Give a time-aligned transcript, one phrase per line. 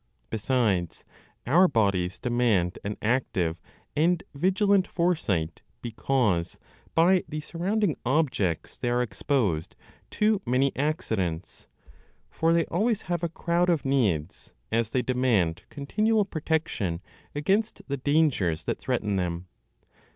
[0.31, 1.03] Besides,
[1.45, 3.61] our bodies demand an active
[3.95, 6.57] and vigilant foresight, because,
[6.95, 9.75] by the surrounding objects they are exposed
[10.09, 11.67] to many accidents;
[12.31, 17.01] for they always have a crowd of needs, as they demand continual protection
[17.35, 19.45] against the dangers that threaten them.